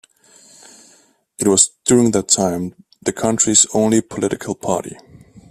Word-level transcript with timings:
It 1.37 1.47
was, 1.47 1.69
during 1.85 2.09
that 2.09 2.27
time, 2.27 2.73
the 3.03 3.13
country's 3.13 3.67
only 3.71 4.01
political 4.01 4.55
party. 4.55 4.97